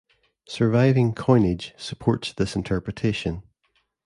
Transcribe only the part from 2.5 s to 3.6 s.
interpretation.